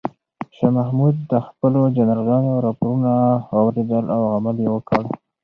شاه 0.55 0.73
محمود 0.77 1.15
د 1.31 1.33
خپلو 1.47 1.79
جنرالانو 1.97 2.51
راپورونه 2.65 3.11
واورېدل 3.53 4.05
او 4.15 4.21
عمل 4.35 4.57
یې 4.65 4.69
وکړ. 4.73 5.03